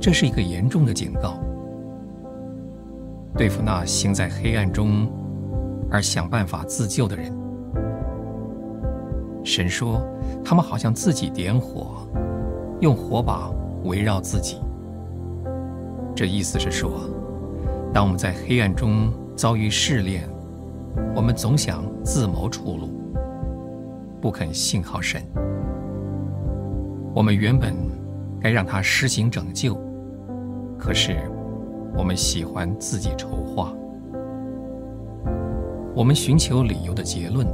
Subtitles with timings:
[0.00, 1.38] 这是一个严重的警告，
[3.36, 5.06] 对付那行在黑暗中
[5.90, 7.30] 而想办法自救的人。
[9.44, 10.00] 神说，
[10.42, 12.08] 他们好像自己点火，
[12.80, 13.50] 用火把
[13.84, 14.56] 围绕自己。
[16.16, 16.92] 这意思是说，
[17.92, 20.26] 当我们在黑暗中遭遇试炼，
[21.14, 22.88] 我们总想自谋出路，
[24.18, 25.22] 不肯信靠神。
[27.14, 27.74] 我们原本
[28.40, 29.78] 该让他施行拯救，
[30.80, 31.30] 可是
[31.94, 33.70] 我们喜欢自己筹划，
[35.94, 37.46] 我们寻求理由的结论，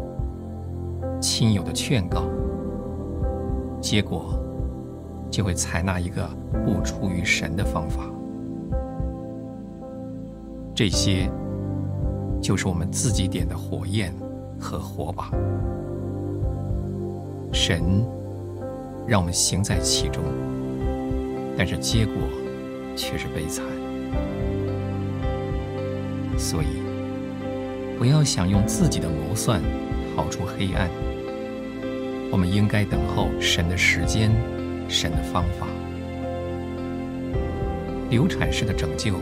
[1.21, 2.23] 亲友的劝告，
[3.81, 4.39] 结果
[5.28, 6.25] 就会采纳一个
[6.65, 8.05] 不出于神的方法。
[10.72, 11.28] 这些
[12.41, 14.15] 就是我们自己点的火焰
[14.61, 15.33] 和火把。
[17.53, 17.83] 神
[19.05, 20.22] 让我们行在其中，
[21.59, 22.15] 但是结果
[22.97, 23.64] 却是悲惨。
[26.36, 26.66] 所以，
[27.98, 29.62] 不要想用自己的谋算
[30.14, 30.91] 逃出黑暗。
[32.30, 34.33] 我们应该等候神的时间，
[34.88, 35.66] 神的方法，
[38.11, 39.14] 流产式的拯救。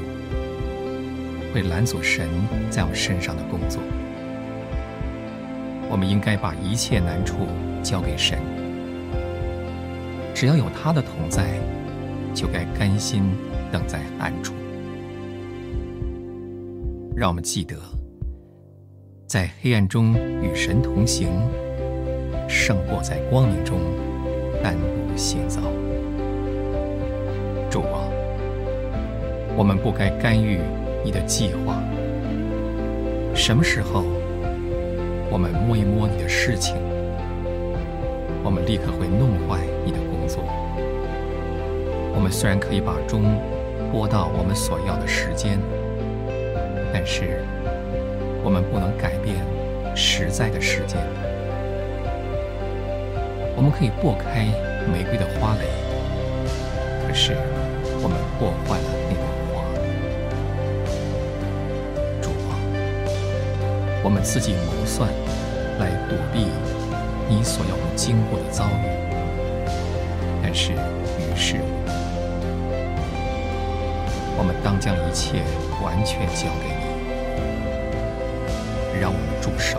[1.52, 2.28] 会拦阻神
[2.68, 3.80] 在我身上的工作。
[5.88, 7.46] 我们应该把一切难处
[7.80, 8.38] 交给神。
[10.34, 11.60] 只要有他的同在，
[12.34, 13.22] 就该甘心
[13.74, 14.54] 等在暗处。
[17.16, 17.76] 让我们记得，
[19.26, 21.28] 在黑暗中与神同行，
[22.48, 23.80] 胜过在光明中
[24.62, 25.60] 单独行走。
[27.68, 28.06] 主啊，
[29.56, 30.60] 我们不该干预。
[31.04, 31.82] 你的计划，
[33.34, 34.04] 什么时候
[35.30, 36.76] 我们摸一摸你的事情，
[38.42, 40.42] 我们立刻会弄坏你的工作。
[42.14, 43.22] 我们虽然可以把钟
[43.94, 45.56] 拨到我们所要的时间，
[46.92, 47.44] 但是
[48.42, 49.36] 我们不能改变
[49.94, 50.98] 实在的时间。
[53.54, 54.46] 我们可以拨开
[54.92, 55.66] 玫瑰的花蕾，
[57.06, 57.36] 可是
[58.02, 59.62] 我们破坏了那朵花。
[62.20, 62.58] 主啊。
[64.02, 65.08] 我们自己谋算，
[65.78, 66.48] 来躲避
[67.28, 68.90] 你所要经过的遭遇，
[70.42, 72.03] 但是于事无补。
[74.36, 75.42] 我们当将一切
[75.82, 76.84] 完全交给你，
[79.00, 79.78] 让我们住手，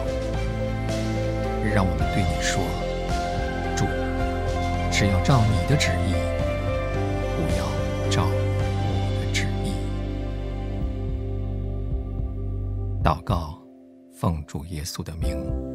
[1.74, 2.64] 让我们对你说：
[3.76, 3.86] 主，
[4.92, 6.14] 只要照你的旨意，
[7.36, 7.66] 不要
[8.10, 8.90] 照我
[9.22, 9.74] 的旨意。
[13.04, 13.56] 祷告。
[14.18, 15.75] 奉主耶稣的名。